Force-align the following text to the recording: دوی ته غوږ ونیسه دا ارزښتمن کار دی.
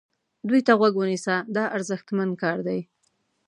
دوی 0.47 0.61
ته 0.67 0.73
غوږ 0.79 0.93
ونیسه 0.97 1.35
دا 1.55 1.63
ارزښتمن 1.75 2.29
کار 2.41 2.57
دی. 2.67 2.79